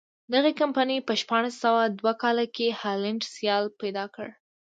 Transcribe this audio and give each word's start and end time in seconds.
دغې 0.33 0.51
کمپنۍ 0.61 0.97
په 1.07 1.13
شپاړس 1.21 1.55
سوه 1.63 1.81
دوه 1.99 2.13
کال 2.23 2.37
کې 2.55 2.77
هالنډی 2.79 3.27
سیال 3.35 3.63
پیدا 3.81 4.05
کړ. 4.15 4.27